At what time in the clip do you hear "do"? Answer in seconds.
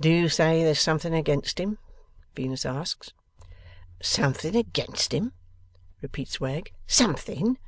0.00-0.08